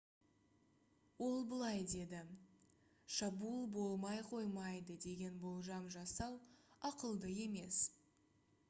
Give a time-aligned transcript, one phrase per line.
[1.25, 2.21] ол былай деді:
[3.17, 6.43] «шабуыл болмай қоймайды деген болжам жасау
[6.93, 7.85] ақылды емес»